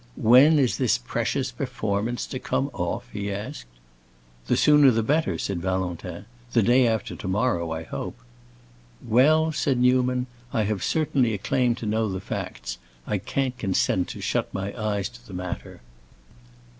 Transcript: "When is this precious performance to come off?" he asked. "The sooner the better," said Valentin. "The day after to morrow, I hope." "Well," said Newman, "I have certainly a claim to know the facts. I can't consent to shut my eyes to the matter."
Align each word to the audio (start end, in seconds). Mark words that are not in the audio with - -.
"When 0.17 0.57
is 0.57 0.79
this 0.79 0.97
precious 0.97 1.51
performance 1.51 2.25
to 2.25 2.39
come 2.39 2.71
off?" 2.73 3.07
he 3.13 3.31
asked. 3.31 3.67
"The 4.47 4.57
sooner 4.57 4.89
the 4.89 5.03
better," 5.03 5.37
said 5.37 5.61
Valentin. 5.61 6.25
"The 6.53 6.63
day 6.63 6.87
after 6.87 7.15
to 7.15 7.27
morrow, 7.27 7.71
I 7.71 7.83
hope." 7.83 8.17
"Well," 9.07 9.51
said 9.51 9.77
Newman, 9.77 10.25
"I 10.51 10.63
have 10.63 10.83
certainly 10.83 11.35
a 11.35 11.37
claim 11.37 11.75
to 11.75 11.85
know 11.85 12.09
the 12.09 12.19
facts. 12.19 12.79
I 13.05 13.19
can't 13.19 13.55
consent 13.59 14.07
to 14.07 14.21
shut 14.21 14.51
my 14.51 14.75
eyes 14.75 15.07
to 15.09 15.27
the 15.27 15.35
matter." 15.35 15.81